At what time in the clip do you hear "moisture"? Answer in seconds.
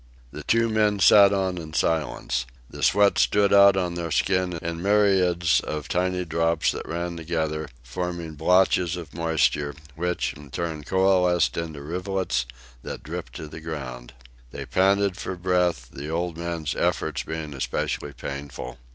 9.13-9.75